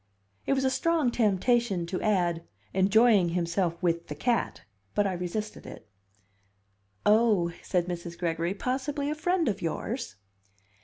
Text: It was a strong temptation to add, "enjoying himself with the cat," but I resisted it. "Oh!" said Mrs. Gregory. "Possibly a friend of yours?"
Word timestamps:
It 0.47 0.53
was 0.53 0.63
a 0.65 0.71
strong 0.71 1.11
temptation 1.11 1.85
to 1.85 2.01
add, 2.01 2.41
"enjoying 2.73 3.29
himself 3.29 3.75
with 3.83 4.07
the 4.07 4.15
cat," 4.15 4.63
but 4.95 5.05
I 5.05 5.13
resisted 5.13 5.67
it. 5.67 5.87
"Oh!" 7.05 7.51
said 7.61 7.85
Mrs. 7.85 8.17
Gregory. 8.17 8.55
"Possibly 8.55 9.11
a 9.11 9.13
friend 9.15 9.47
of 9.47 9.61
yours?" 9.61 10.15